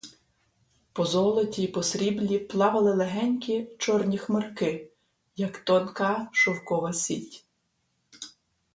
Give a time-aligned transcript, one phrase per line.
[0.93, 4.91] По золоті і по сріблі плавали легенькі, чорні хмарки,
[5.37, 7.45] як тонка шовкова сіть.